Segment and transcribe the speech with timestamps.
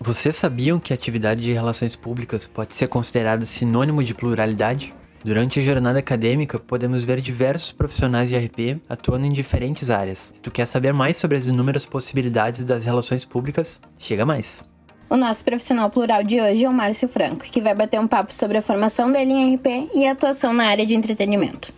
[0.00, 4.94] Vocês sabiam que a atividade de relações públicas pode ser considerada sinônimo de pluralidade?
[5.24, 10.18] Durante a jornada acadêmica, podemos ver diversos profissionais de RP atuando em diferentes áreas.
[10.32, 14.62] Se tu quer saber mais sobre as inúmeras possibilidades das relações públicas, chega mais!
[15.10, 18.32] O nosso profissional plural de hoje é o Márcio Franco, que vai bater um papo
[18.32, 21.72] sobre a formação dele em RP e a atuação na área de entretenimento.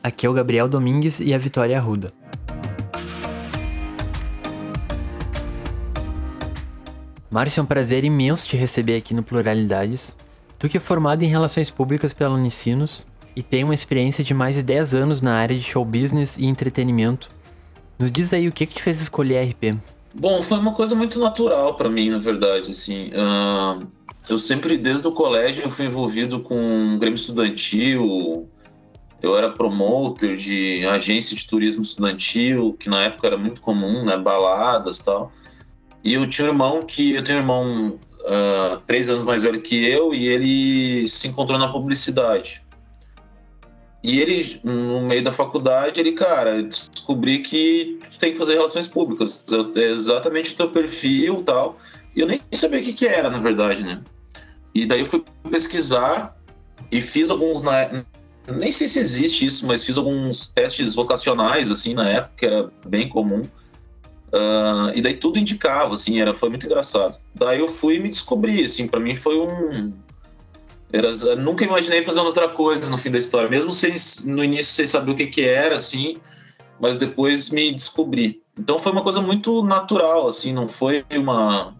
[0.00, 2.12] Aqui é o Gabriel Domingues e a Vitória Arruda.
[7.34, 10.16] Márcio, é um prazer imenso te receber aqui no Pluralidades.
[10.56, 14.54] Tu que é formado em Relações Públicas pela Unicinos e tem uma experiência de mais
[14.54, 17.28] de 10 anos na área de show business e entretenimento.
[17.98, 19.76] Nos diz aí o que, que te fez escolher RP?
[20.14, 22.70] Bom, foi uma coisa muito natural para mim, na verdade.
[22.70, 23.84] Assim, uh,
[24.28, 28.48] eu sempre, desde o colégio, eu fui envolvido com um grêmio estudantil.
[29.20, 34.16] Eu era promoter de agência de turismo estudantil, que na época era muito comum, né?
[34.16, 35.32] Baladas tal.
[36.04, 37.14] E eu tinha um irmão que.
[37.14, 41.58] Eu tenho um irmão uh, três anos mais velho que eu, e ele se encontrou
[41.58, 42.62] na publicidade.
[44.02, 49.42] E ele, no meio da faculdade, ele, cara, descobri que tem que fazer relações públicas.
[49.74, 51.78] Exatamente o teu perfil tal.
[52.14, 54.02] E eu nem sabia o que, que era, na verdade, né?
[54.74, 56.36] E daí eu fui pesquisar
[56.92, 57.62] e fiz alguns.
[57.62, 58.04] Na...
[58.46, 62.70] Nem sei se existe isso, mas fiz alguns testes vocacionais, assim, na época, que era
[62.86, 63.40] bem comum.
[64.34, 67.20] Uh, e daí tudo indicava, assim, era, foi muito engraçado.
[67.32, 69.92] Daí eu fui e me descobri, assim, para mim foi um
[70.94, 73.96] era, nunca imaginei fazendo outra coisa no fim da história, mesmo sem,
[74.26, 76.18] no início sem saber o que, que era, assim,
[76.80, 78.40] mas depois me descobri.
[78.56, 81.74] Então foi uma coisa muito natural, assim, não foi uma.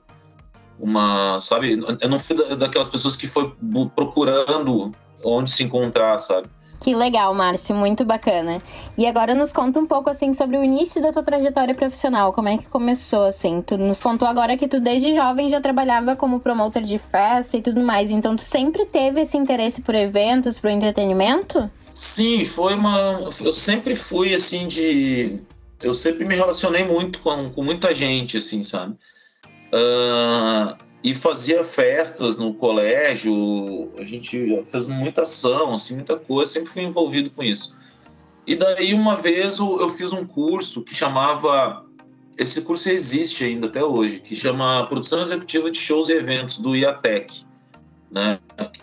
[0.77, 3.55] Uma, sabe, eu não fui daquelas pessoas que foi
[3.95, 4.91] procurando
[5.23, 6.49] onde se encontrar, sabe?
[6.85, 8.63] Que legal, Márcio, muito bacana.
[8.99, 12.51] E agora nos conta um pouco assim sobre o início da tua trajetória profissional, como
[12.51, 13.63] é que começou assim?
[13.63, 17.63] Tu nos contou agora que tu desde jovem já trabalhava como promotor de festa e
[17.63, 21.71] tudo mais, então tu sempre teve esse interesse por eventos, por entretenimento?
[21.95, 25.39] Sim, foi uma eu sempre fui assim de
[25.81, 28.95] eu sempre me relacionei muito com, com muita gente assim, sabe?
[29.73, 36.71] Uh, e fazia festas no colégio, a gente fez muita ação, assim, muita coisa, sempre
[36.71, 37.77] fui envolvido com isso.
[38.47, 41.85] E daí uma vez eu fiz um curso que chamava,
[42.39, 46.75] esse curso existe ainda até hoje, que chama Produção Executiva de Shows e Eventos do
[46.75, 47.45] IATEC,
[48.11, 48.39] né?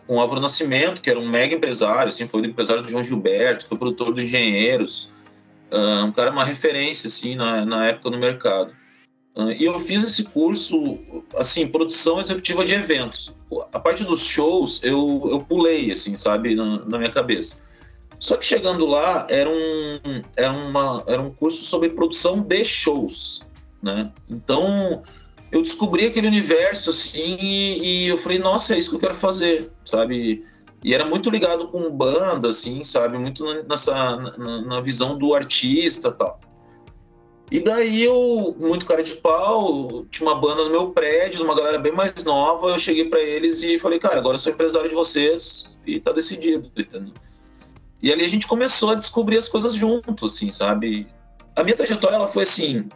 [0.05, 3.03] Com o Álvaro Nascimento, que era um mega empresário, assim, foi do empresário do João
[3.03, 5.11] Gilberto, foi produtor do Engenheiros,
[6.05, 8.75] um cara uma referência assim na, na época no mercado.
[9.35, 10.99] E eu fiz esse curso,
[11.37, 13.33] assim, produção executiva de eventos.
[13.71, 17.61] A parte dos shows eu, eu pulei, assim, sabe, na, na minha cabeça.
[18.19, 23.41] Só que chegando lá, era um, era, uma, era um curso sobre produção de shows,
[23.81, 24.11] né?
[24.29, 25.01] Então,
[25.51, 29.15] eu descobri aquele universo, assim, e, e eu falei, nossa, é isso que eu quero
[29.15, 30.45] fazer, sabe?
[30.83, 33.17] E era muito ligado com banda, assim, sabe?
[33.17, 33.93] Muito nessa,
[34.37, 36.39] na, na visão do artista tal.
[37.51, 41.77] E daí eu, muito cara de pau, tinha uma banda no meu prédio, uma galera
[41.77, 44.95] bem mais nova, eu cheguei para eles e falei, cara, agora eu sou empresário de
[44.95, 47.13] vocês e tá decidido, entendeu?
[48.01, 51.05] E ali a gente começou a descobrir as coisas juntos, assim, sabe?
[51.53, 52.87] A minha trajetória, ela foi assim,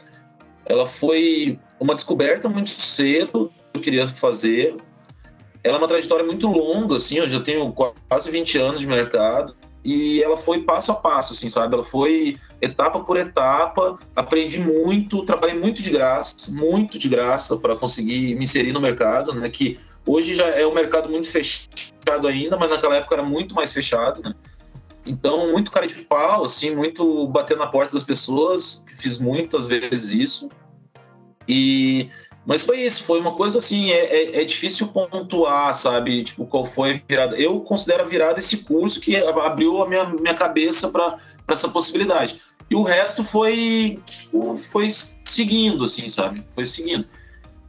[0.66, 4.78] ela foi uma descoberta muito cedo que eu queria fazer.
[5.66, 9.54] Ela é uma trajetória muito longa, assim, eu já tenho quase 20 anos de mercado
[9.86, 11.76] e ela foi passo a passo, assim, sabe?
[11.76, 17.76] Ela foi etapa por etapa, aprendi muito, trabalhei muito de graça, muito de graça para
[17.76, 19.48] conseguir me inserir no mercado, né?
[19.48, 23.72] Que hoje já é um mercado muito fechado ainda, mas naquela época era muito mais
[23.72, 24.34] fechado, né?
[25.06, 30.10] Então, muito cara de pau, assim, muito bater na porta das pessoas, fiz muitas vezes
[30.10, 30.50] isso.
[31.48, 32.10] E
[32.46, 36.24] mas foi isso, foi uma coisa assim, é, é, é, difícil pontuar, sabe?
[36.24, 37.36] Tipo, qual foi a virada.
[37.36, 41.18] Eu considero a virada esse curso que abriu a minha, minha cabeça para
[41.48, 42.40] essa possibilidade.
[42.70, 44.90] E o resto foi, tipo, foi
[45.24, 46.46] seguindo, assim, sabe?
[46.52, 47.08] Foi seguindo.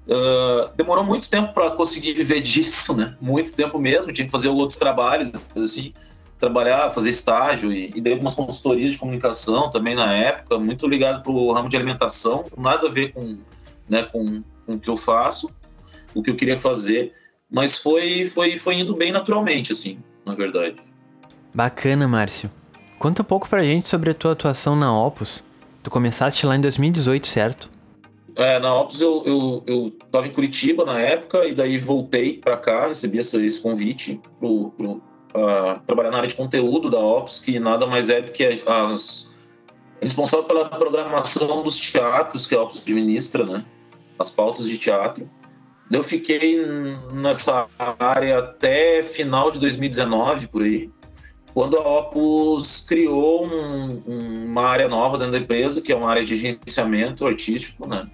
[0.07, 3.17] Uh, demorou muito tempo para conseguir viver disso, né?
[3.21, 5.95] Muito tempo mesmo, tinha que fazer outros trabalhos, assim,
[6.39, 11.23] trabalhar, fazer estágio e, e dei algumas consultorias de comunicação também na época, muito ligado
[11.23, 13.39] para o ramo de alimentação, nada a ver com,
[13.89, 15.55] né, com com o que eu faço,
[16.15, 17.13] o que eu queria fazer,
[17.51, 20.77] mas foi, foi, foi indo bem naturalmente, assim, na verdade.
[21.55, 22.51] Bacana, Márcio.
[22.99, 25.45] Conta um pouco pra gente sobre a tua atuação na Opus.
[25.83, 27.71] Tu começaste lá em 2018, certo?
[28.35, 32.57] É, na Opus eu, eu, eu tava em Curitiba na época e daí voltei para
[32.57, 37.39] cá, recebi esse, esse convite pro, pro uh, trabalhar na área de conteúdo da Opus,
[37.39, 39.35] que nada mais é do que as
[40.01, 43.65] responsável pela programação dos teatros que a Opus administra, né?
[44.19, 45.29] As pautas de teatro.
[45.91, 46.65] Eu fiquei
[47.13, 47.67] nessa
[47.99, 50.91] área até final de 2019, por aí,
[51.57, 54.03] quando a Opus criou um,
[54.47, 58.11] uma área nova dentro da empresa, que é uma área de gerenciamento artístico, né?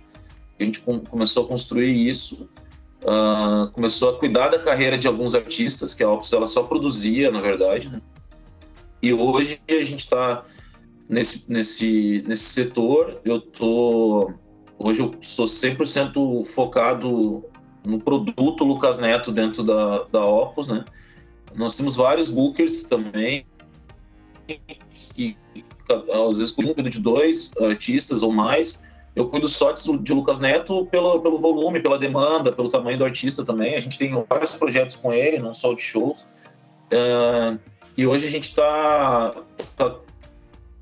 [0.60, 2.48] A gente com, começou a construir isso,
[3.02, 7.32] uh, começou a cuidar da carreira de alguns artistas, que a Opus ela só produzia,
[7.32, 8.00] na verdade, né?
[9.02, 10.44] E hoje a gente está
[11.08, 14.32] nesse, nesse, nesse setor, eu tô
[14.78, 17.44] hoje eu sou 100% focado
[17.84, 20.84] no produto Lucas Neto dentro da, da Opus, né?
[21.54, 23.44] Nós temos vários bookers também,
[25.14, 25.36] que
[26.28, 28.82] às vezes cuidam de dois artistas ou mais.
[29.14, 33.04] Eu cuido só de, de, Lucas Neto pelo, pelo volume, pela demanda, pelo tamanho do
[33.04, 33.74] artista também.
[33.74, 36.20] A gente tem vários projetos com ele, não só de shows.
[36.90, 37.58] Uh,
[37.96, 39.34] e hoje a gente está
[39.76, 39.94] tá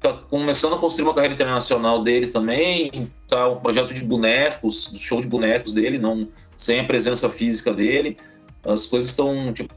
[0.01, 5.21] tá começando a construir uma carreira internacional dele também, tá um projeto de bonecos, show
[5.21, 8.17] de bonecos dele, não sem a presença física dele.
[8.65, 9.73] As coisas estão, tipo,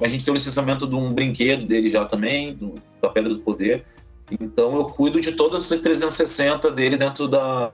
[0.00, 3.40] a gente tem o licenciamento de um brinquedo dele já também, do, da Pedra do
[3.40, 3.84] Poder.
[4.30, 7.72] Então eu cuido de todas as 360 dele dentro da,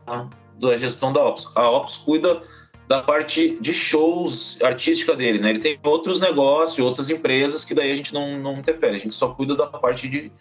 [0.58, 1.50] da gestão da Ops.
[1.54, 2.42] A Ops cuida
[2.88, 5.50] da parte de shows artística dele, né?
[5.50, 9.14] Ele tem outros negócios, outras empresas que daí a gente não, não interfere, a gente
[9.14, 10.32] só cuida da parte de,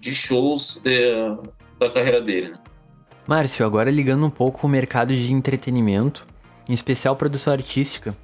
[0.00, 1.12] de shows de,
[1.78, 2.50] da carreira dele.
[2.50, 2.58] Né?
[3.26, 6.26] Márcio, agora ligando um pouco o mercado de entretenimento,
[6.68, 8.16] em especial produção artística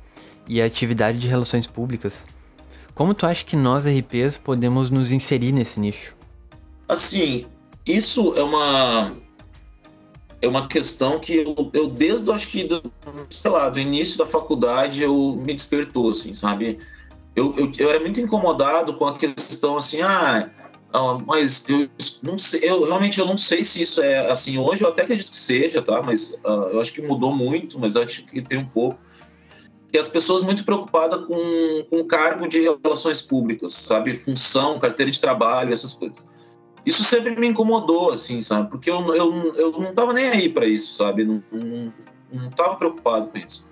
[0.48, 2.26] e a atividade de relações públicas,
[2.94, 6.14] como tu acha que nós RPs podemos nos inserir nesse nicho?
[6.88, 7.44] Assim,
[7.84, 9.16] isso é uma
[10.40, 12.92] é uma questão que eu, eu desde acho que do,
[13.30, 16.78] sei lá, do início da faculdade eu me despertou assim, sabe?
[17.34, 20.48] Eu, eu, eu era muito incomodado com a questão assim, ah,
[20.94, 21.90] Uh, mas eu
[22.22, 25.30] não sei, eu realmente eu não sei se isso é assim hoje, eu até acredito
[25.30, 26.00] que seja, tá?
[26.00, 28.96] Mas uh, eu acho que mudou muito, mas acho que tem um pouco.
[29.92, 34.14] E as pessoas muito preocupadas com, com cargo de relações públicas, sabe?
[34.14, 36.28] Função, carteira de trabalho, essas coisas.
[36.86, 38.70] Isso sempre me incomodou, assim, sabe?
[38.70, 41.24] Porque eu, eu, eu não tava nem aí para isso, sabe?
[41.24, 41.92] Não, não,
[42.32, 43.68] não tava preocupado com isso.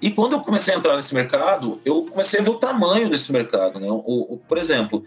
[0.00, 3.30] E quando eu comecei a entrar nesse mercado, eu comecei a ver o tamanho desse
[3.32, 3.88] mercado, né?
[3.90, 5.04] O, o por exemplo,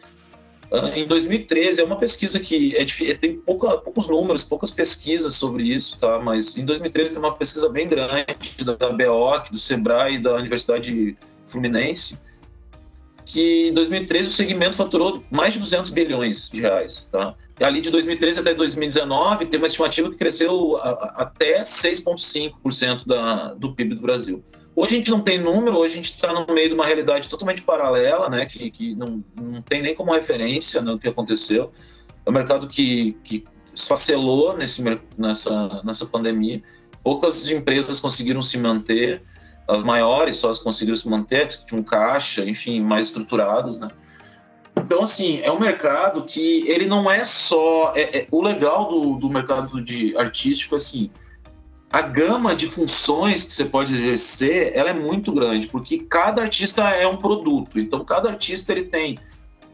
[0.95, 5.63] em 2013, é uma pesquisa que é, é, tem pouca, poucos números, poucas pesquisas sobre
[5.63, 6.19] isso, tá?
[6.19, 11.17] Mas em 2013 tem uma pesquisa bem grande da, BOC, do Sebrae da Universidade
[11.47, 12.19] Fluminense,
[13.25, 17.33] que em 2013 o segmento faturou mais de 200 bilhões de reais, tá?
[17.59, 23.55] E ali de 2013 até 2019 tem uma estimativa que cresceu a, a, até 6,5%
[23.57, 24.43] do PIB do Brasil.
[24.79, 27.27] Hoje a gente não tem número, hoje a gente está no meio de uma realidade
[27.27, 31.73] totalmente paralela, né, que, que não, não tem nem como referência no que aconteceu.
[32.25, 33.43] É um mercado que, que
[33.73, 34.81] esfacelou nesse,
[35.17, 36.63] nessa, nessa pandemia.
[37.03, 39.21] Poucas empresas conseguiram se manter,
[39.67, 43.89] as maiores só as conseguiram se manter, tinham caixa, enfim, mais estruturados, né?
[44.77, 47.91] Então, assim, é um mercado que ele não é só...
[47.97, 51.11] É, é, o legal do, do mercado de artístico, assim,
[51.91, 56.83] a gama de funções que você pode exercer, ela é muito grande, porque cada artista
[56.89, 57.79] é um produto.
[57.79, 59.17] Então, cada artista ele tem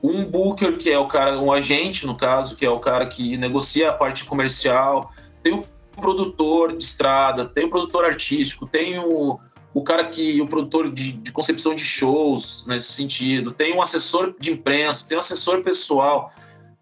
[0.01, 3.35] um booker, que é o cara, um agente, no caso, que é o cara que
[3.37, 5.11] negocia a parte comercial,
[5.43, 5.65] tem o
[5.99, 9.39] produtor de estrada, tem o produtor artístico, tem o,
[9.73, 14.33] o cara que, o produtor de, de concepção de shows, nesse sentido, tem um assessor
[14.39, 16.31] de imprensa, tem um assessor pessoal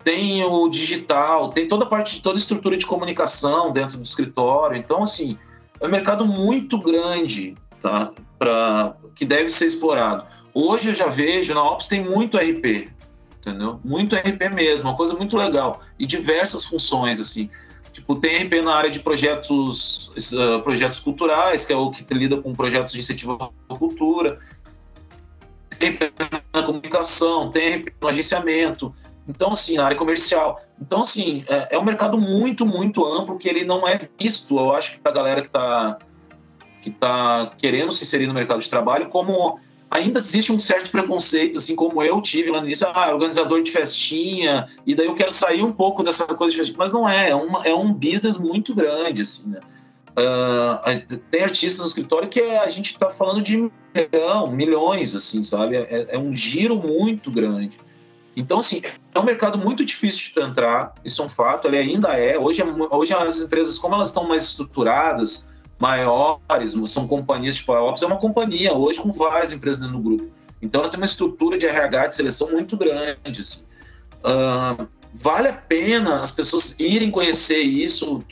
[0.03, 4.77] tem o digital, tem toda a parte, toda a estrutura de comunicação dentro do escritório.
[4.77, 5.37] Então, assim,
[5.79, 8.11] é um mercado muito grande, tá?
[8.37, 10.25] Pra, que deve ser explorado.
[10.53, 12.89] Hoje eu já vejo, na Ops tem muito RP,
[13.39, 13.79] entendeu?
[13.83, 15.81] Muito RP mesmo, uma coisa muito legal.
[15.97, 17.49] E diversas funções, assim.
[17.91, 22.37] Tipo, tem RP na área de projetos, uh, projetos culturais, que é o que lida
[22.37, 24.39] com projetos de incentivo à cultura.
[25.77, 26.11] Tem RP
[26.53, 28.93] na comunicação, tem RP no agenciamento,
[29.27, 30.61] então, assim, na área comercial.
[30.81, 34.73] Então, assim, é, é um mercado muito, muito amplo que ele não é visto, eu
[34.73, 35.97] acho para a galera que está
[36.81, 39.57] que tá querendo se inserir no mercado de trabalho, como
[39.89, 43.71] ainda existe um certo preconceito, assim como eu tive lá no início, ah, organizador de
[43.71, 47.29] festinha, e daí eu quero sair um pouco dessa coisa de festinha, mas não é,
[47.29, 49.61] é, uma, é um business muito grande, assim, né?
[50.11, 55.77] Uh, tem artistas no escritório que a gente está falando de milhão, milhões, assim, sabe?
[55.77, 57.79] É, é um giro muito grande.
[58.35, 58.81] Então, assim,
[59.13, 62.37] é um mercado muito difícil de entrar, isso é um fato, ele ainda é.
[62.37, 65.49] Hoje, é hoje as empresas, como elas estão mais estruturadas,
[65.79, 70.03] maiores, são companhias, tipo a Ops é uma companhia hoje com várias empresas dentro do
[70.03, 70.31] grupo.
[70.61, 73.41] Então, ela tem uma estrutura de RH, de seleção muito grande.
[73.41, 73.61] Assim.
[74.23, 78.23] Uh, vale a pena as pessoas irem conhecer isso,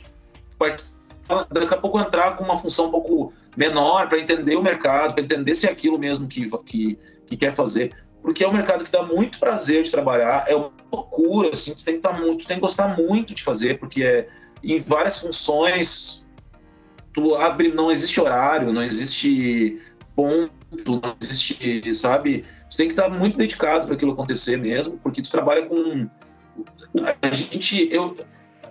[1.50, 5.22] daqui a pouco entrar com uma função um pouco menor para entender o mercado, para
[5.22, 7.94] entender se é aquilo mesmo que, que, que quer fazer.
[8.22, 11.84] Porque é um mercado que dá muito prazer de trabalhar, é uma loucura, assim, tu
[11.84, 14.28] tem que, tá muito, tem que gostar muito de fazer, porque é
[14.62, 16.24] em várias funções,
[17.12, 19.80] tu abre, não existe horário, não existe
[20.14, 20.52] ponto,
[21.02, 22.44] não existe, sabe?
[22.70, 26.08] Tu tem que estar tá muito dedicado para aquilo acontecer mesmo, porque tu trabalha com
[27.20, 28.16] a gente, eu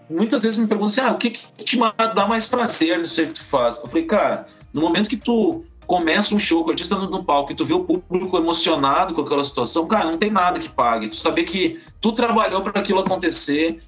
[0.09, 1.77] muitas vezes me perguntam assim, ah, o que, que te
[2.15, 3.77] dá mais prazer nisso que tu faz?
[3.77, 7.21] Eu falei, cara, no momento que tu começa um show, que o artista no, no
[7.21, 10.69] palco, e tu vê o público emocionado com aquela situação, cara, não tem nada que
[10.69, 11.09] pague.
[11.09, 13.83] Tu saber que tu trabalhou para aquilo acontecer.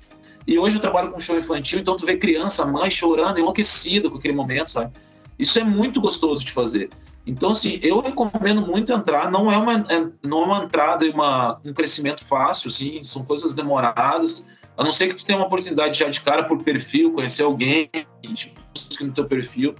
[0.45, 4.17] E hoje eu trabalho com show infantil, então tu vê criança, mãe chorando, enlouquecida com
[4.17, 4.91] aquele momento, sabe?
[5.39, 6.89] Isso é muito gostoso de fazer.
[7.25, 9.31] Então, assim, eu recomendo muito entrar.
[9.31, 13.24] Não é uma, é, não é uma entrada e uma, um crescimento fácil, assim, são
[13.24, 14.50] coisas demoradas.
[14.77, 17.89] A não ser que tu tenha uma oportunidade já de cara por perfil, conhecer alguém,
[18.33, 18.60] tipo,
[19.00, 19.74] no teu perfil.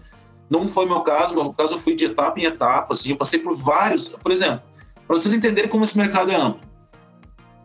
[0.50, 3.40] Não foi meu caso, meu caso eu fui de etapa em etapa, assim, eu passei
[3.40, 4.10] por vários.
[4.10, 4.62] Por exemplo,
[5.08, 6.62] para vocês entenderem como esse mercado é amplo.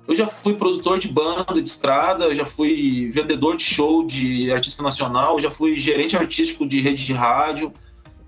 [0.07, 4.51] Eu já fui produtor de banda, de estrada, eu já fui vendedor de show de
[4.51, 7.71] artista nacional, já fui gerente artístico de rede de rádio,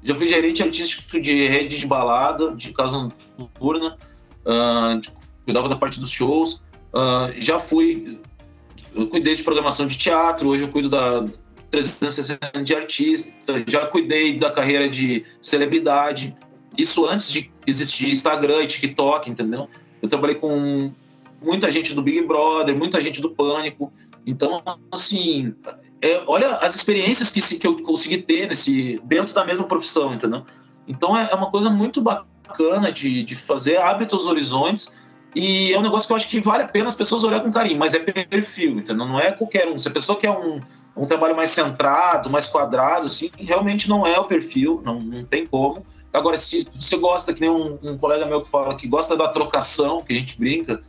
[0.02, 3.96] já fui gerente artístico de rede de balada, de casa noturna,
[4.44, 5.00] uh,
[5.44, 6.62] cuidava da parte dos shows.
[6.92, 8.20] Uh, já fui,
[8.94, 11.24] eu cuidei de programação de teatro, hoje eu cuido da
[11.70, 16.34] 360 de artista, já cuidei da carreira de celebridade.
[16.76, 19.68] Isso antes de existir Instagram TikTok, entendeu?
[20.02, 20.92] Eu trabalhei com
[21.42, 23.92] muita gente do Big Brother, muita gente do Pânico.
[24.26, 25.54] Então, assim,
[26.02, 30.44] é, olha as experiências que, que eu consegui ter nesse, dentro da mesma profissão, entendeu?
[30.86, 34.98] Então, é, é uma coisa muito bacana de, de fazer, abre os horizontes
[35.34, 37.52] e é um negócio que eu acho que vale a pena as pessoas olhar com
[37.52, 39.06] carinho, mas é perfil, entendeu?
[39.06, 39.78] Não é qualquer um.
[39.78, 40.60] Se a pessoa quer um,
[40.96, 45.46] um trabalho mais centrado, mais quadrado, assim, realmente não é o perfil, não, não tem
[45.46, 45.84] como.
[46.12, 49.28] Agora, se você gosta, que nem um, um colega meu que fala que gosta da
[49.28, 50.82] trocação, que a gente brinca,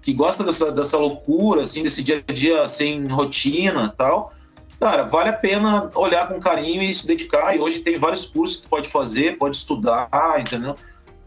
[0.00, 4.32] que gosta dessa, dessa loucura, assim, desse dia a dia sem rotina tal,
[4.78, 7.54] cara, vale a pena olhar com carinho e se dedicar.
[7.56, 10.76] E hoje tem vários cursos que pode fazer, pode estudar, entendeu?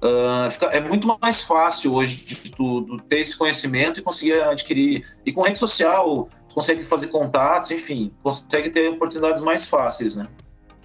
[0.01, 5.05] Uh, fica, é muito mais fácil hoje de tu, ter esse conhecimento e conseguir adquirir.
[5.25, 10.27] E com rede social, consegue fazer contatos, enfim, consegue ter oportunidades mais fáceis, né?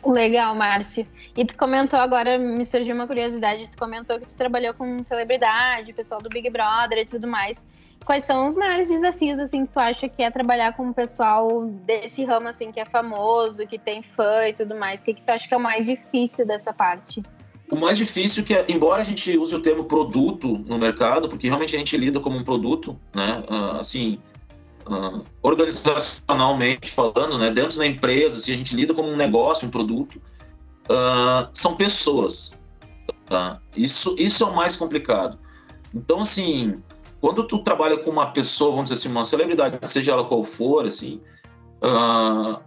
[0.05, 1.07] Legal, Márcio.
[1.37, 5.93] E tu comentou agora, me surgiu uma curiosidade, tu comentou que tu trabalhou com celebridade,
[5.93, 7.61] pessoal do Big Brother e tudo mais
[8.07, 11.67] quais são os maiores desafios assim que tu acha que é trabalhar com o pessoal
[11.85, 15.03] desse ramo assim que é famoso, que tem fã e tudo mais?
[15.03, 17.21] O que, que tu acha que é o mais difícil dessa parte?
[17.69, 21.49] O mais difícil é que, embora a gente use o termo produto no mercado, porque
[21.49, 23.43] realmente a gente lida como um produto, né?
[23.51, 24.21] Uh, assim,
[24.87, 27.51] uh, organizacionalmente falando, né?
[27.51, 30.21] Dentro da empresa, assim, a gente lida como um negócio, um produto.
[30.89, 32.53] Uh, são pessoas.
[33.27, 33.61] Tá?
[33.77, 35.39] Isso, isso é o mais complicado.
[35.93, 36.83] Então, assim,
[37.21, 40.87] quando tu trabalha com uma pessoa, vamos dizer assim, uma celebridade, seja ela qual for,
[40.87, 41.21] assim,
[41.83, 42.61] uh,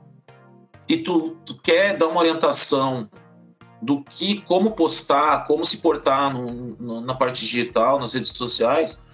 [0.87, 3.09] e tu, tu, quer dar uma orientação
[3.81, 9.05] do que, como postar, como se portar no, no, na parte digital, nas redes sociais,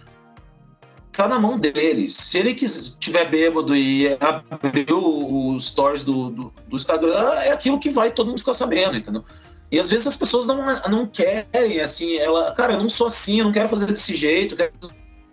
[1.15, 2.15] tá na mão deles.
[2.15, 7.89] Se ele estiver bêbado e abrir os stories do, do, do, Instagram, é aquilo que
[7.89, 9.23] vai todo mundo ficar sabendo, entendeu?
[9.71, 13.39] E às vezes as pessoas não, não querem, assim, ela, cara, eu não sou assim,
[13.39, 14.73] eu não quero fazer desse jeito, eu quero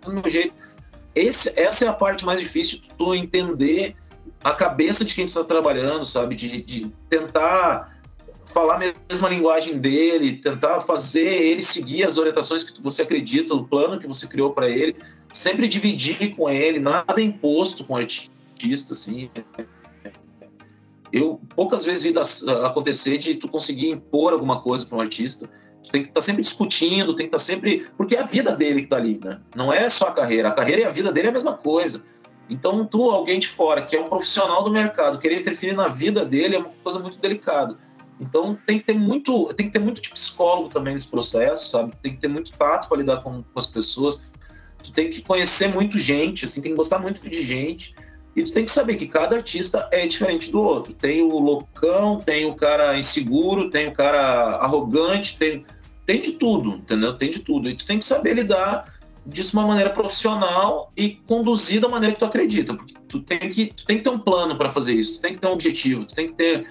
[0.03, 0.53] do meu jeito.
[1.13, 3.95] Esse, essa é a parte mais difícil, tu entender
[4.43, 6.35] a cabeça de quem está trabalhando, sabe?
[6.35, 7.97] De, de, tentar
[8.45, 13.65] falar a mesma linguagem dele, tentar fazer ele seguir as orientações que você acredita, o
[13.65, 14.95] plano que você criou para ele,
[15.33, 19.29] sempre dividir com ele, nada imposto com o artista, assim.
[21.11, 22.13] Eu poucas vezes vi
[22.63, 25.49] acontecer de tu conseguir impor alguma coisa para um artista
[25.83, 27.87] Tu tem que estar tá sempre discutindo, tem que estar tá sempre.
[27.97, 29.39] Porque é a vida dele que está ali, né?
[29.55, 30.47] Não é só a carreira.
[30.47, 32.03] A carreira e a vida dele é a mesma coisa.
[32.49, 36.25] Então, tu, alguém de fora, que é um profissional do mercado, querer interferir na vida
[36.25, 37.77] dele é uma coisa muito delicada.
[38.19, 41.93] Então, tem que ter muito, tem que ter muito de psicólogo também nesse processo, sabe?
[42.01, 44.23] Tem que ter muito tato para lidar com, com as pessoas.
[44.83, 47.95] Tu tem que conhecer muito gente, assim, tem que gostar muito de gente.
[48.35, 50.93] E tu tem que saber que cada artista é diferente do outro.
[50.93, 55.65] Tem o loucão, tem o cara inseguro, tem o cara arrogante, tem,
[56.05, 57.13] tem de tudo, entendeu?
[57.13, 57.69] Tem de tudo.
[57.69, 58.91] E tu tem que saber lidar
[59.25, 62.73] disso de uma maneira profissional e conduzir da maneira que tu acredita.
[62.73, 65.33] Porque tu tem que, tu tem que ter um plano para fazer isso, tu tem
[65.33, 66.67] que ter um objetivo, tu tem que ter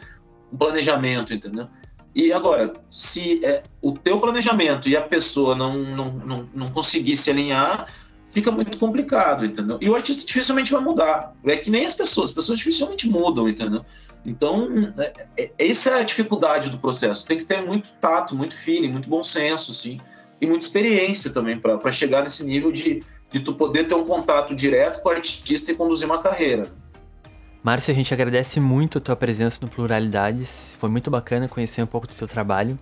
[0.52, 1.68] um planejamento, entendeu?
[2.14, 7.16] E agora, se é, o teu planejamento e a pessoa não, não, não, não conseguir
[7.16, 7.86] se alinhar,
[8.32, 9.78] fica muito complicado, entendeu?
[9.80, 11.34] E o artista dificilmente vai mudar.
[11.44, 13.84] É que nem as pessoas, as pessoas dificilmente mudam, entendeu?
[14.24, 17.26] Então, é, é, essa é a dificuldade do processo.
[17.26, 20.00] Tem que ter muito tato, muito feeling, muito bom senso, sim,
[20.40, 24.54] e muita experiência também para chegar nesse nível de, de tu poder ter um contato
[24.54, 26.70] direto com o artista e conduzir uma carreira.
[27.62, 30.74] Márcio, a gente agradece muito a tua presença no Pluralidades.
[30.80, 32.76] Foi muito bacana conhecer um pouco do seu trabalho.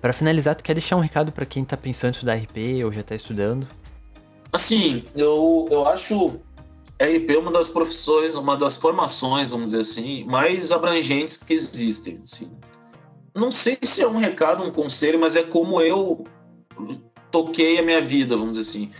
[0.00, 2.92] Para finalizar, tu quer deixar um recado para quem está pensando em estudar RP ou
[2.92, 3.68] já está estudando?
[4.54, 6.40] Assim, eu, eu acho
[7.02, 12.20] RP uma das profissões, uma das formações, vamos dizer assim, mais abrangentes que existem.
[12.22, 12.48] Assim.
[13.34, 16.22] Não sei se é um recado, um conselho, mas é como eu
[17.32, 18.92] toquei a minha vida, vamos dizer assim.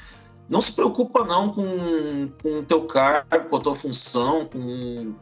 [0.48, 5.14] Não se preocupa não com, com o teu cargo, com a tua função, com...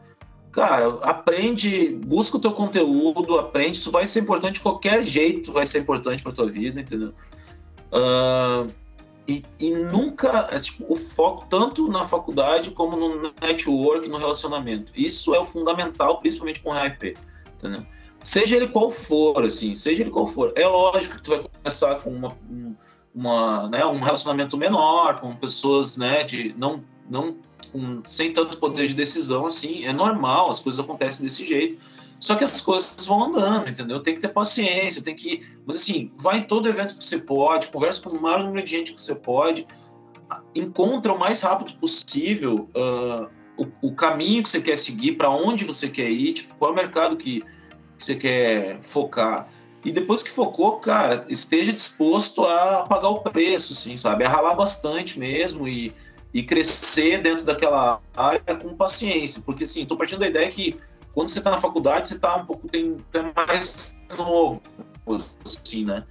[0.51, 5.67] Cara, aprende, busca o teu conteúdo, aprende, isso vai ser importante de qualquer jeito, vai
[5.67, 7.13] ser importante para tua vida, entendeu?
[7.91, 8.67] Uh,
[9.27, 14.91] e, e nunca, é, tipo, o foco tanto na faculdade como no network, no relacionamento.
[14.95, 17.15] Isso é o fundamental, principalmente com o RP,
[17.57, 17.85] entendeu?
[18.21, 20.53] Seja ele qual for, assim, seja ele qual for.
[20.55, 22.37] É lógico que tu vai começar com uma,
[23.13, 27.37] uma, né, um relacionamento menor, com pessoas, né, de não, não
[27.71, 32.35] com, sem tanto poder de decisão, assim, é normal, as coisas acontecem desse jeito só
[32.35, 34.01] que as coisas vão andando, entendeu?
[34.01, 35.45] Tem que ter paciência, tem que.
[35.65, 38.71] Mas assim, vai em todo evento que você pode, conversa com o maior número de
[38.71, 39.67] gente que você pode,
[40.55, 45.63] encontra o mais rápido possível uh, o, o, caminho que você quer seguir, para onde
[45.63, 47.41] você quer ir, tipo, qual é o mercado que,
[47.97, 49.49] que você quer focar.
[49.85, 54.23] E depois que focou, cara, esteja disposto a pagar o preço, assim, sabe?
[54.23, 55.93] A ralar bastante mesmo e,
[56.33, 59.41] e crescer dentro daquela área com paciência.
[59.45, 60.79] Porque, assim, tô partindo da ideia que
[61.13, 64.61] quando você está na faculdade, você está um pouco tem, tem mais novo,
[65.45, 66.03] assim, né?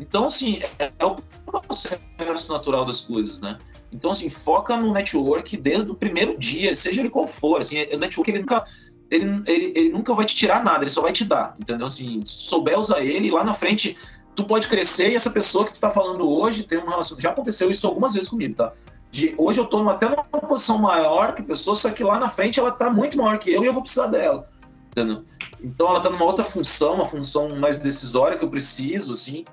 [0.00, 3.58] Então, assim, é, é, o processo natural das coisas, né?
[3.92, 7.60] Então, assim, foca no network desde o primeiro dia, seja ele qual for.
[7.60, 8.64] Assim, o network, ele nunca,
[9.10, 11.86] ele, ele, ele nunca vai te tirar nada, ele só vai te dar, entendeu?
[11.86, 13.96] Assim, se souber usar ele, lá na frente,
[14.34, 17.20] tu pode crescer e essa pessoa que tu tá falando hoje tem uma relação...
[17.20, 18.72] Já aconteceu isso algumas vezes comigo, tá?
[19.10, 22.28] De hoje eu estou até numa posição maior que a pessoa, só que lá na
[22.28, 24.48] frente ela está muito maior que eu e eu vou precisar dela.
[24.90, 25.24] Entendeu?
[25.62, 29.44] Então ela está numa outra função, uma função mais decisória que eu preciso, assim.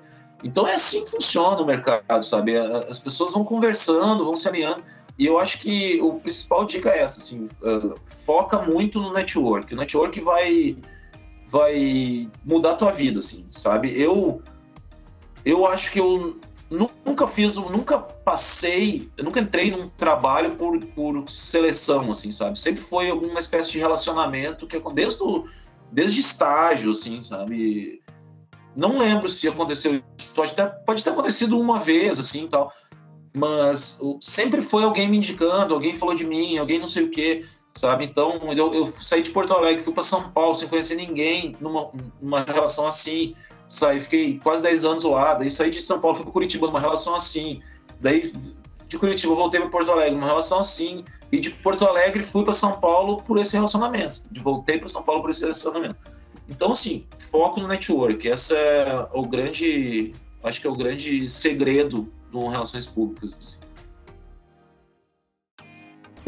[0.44, 2.56] Então é assim que funciona o mercado, sabe?
[2.56, 4.82] As pessoas vão conversando, vão se alinhando.
[5.18, 9.72] E eu acho que o principal dica é essa, assim, uh, foca muito no network.
[9.72, 10.76] O network vai
[11.48, 13.98] vai mudar a tua vida, assim, sabe?
[14.00, 14.42] Eu
[15.44, 16.38] eu acho que eu
[16.70, 22.58] nunca fiz, nunca passei, nunca entrei num trabalho por, por seleção, assim, sabe?
[22.58, 25.22] Sempre foi alguma espécie de relacionamento que desde
[25.90, 28.02] desde estágio, assim, sabe?
[28.74, 30.02] Não lembro se aconteceu,
[30.34, 32.72] pode ter, pode ter acontecido uma vez, assim, tal,
[33.34, 37.46] mas sempre foi alguém me indicando, alguém falou de mim, alguém não sei o quê,
[37.72, 38.04] sabe?
[38.04, 41.90] Então, eu, eu saí de Porto Alegre, fui para São Paulo sem conhecer ninguém numa,
[42.20, 43.34] numa relação assim,
[43.68, 46.80] saí, fiquei quase 10 anos lá, daí saí de São Paulo, fui para Curitiba numa
[46.80, 47.60] relação assim,
[48.00, 48.32] daí
[48.88, 52.54] de Curitiba voltei para Porto Alegre numa relação assim, e de Porto Alegre fui para
[52.54, 55.96] São Paulo por esse relacionamento, de voltei para São Paulo por esse relacionamento.
[56.48, 60.12] Então, assim, foco no network, essa é o grande,
[60.44, 63.58] acho que é o grande segredo do Relações Públicas.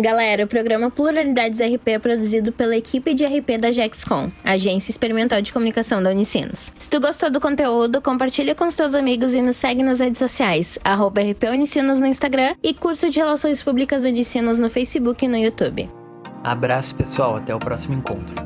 [0.00, 5.42] Galera, o programa Pluralidades RP é produzido pela equipe de RP da Jexcom, Agência Experimental
[5.42, 6.72] de Comunicação da Unicinos.
[6.78, 10.20] Se tu gostou do conteúdo, compartilha com os teus amigos e nos segue nas redes
[10.20, 15.28] sociais, arroba RP Unicinos no Instagram e curso de Relações Públicas Unicinos no Facebook e
[15.28, 15.90] no YouTube.
[16.44, 18.36] Abraço pessoal, até o próximo encontro.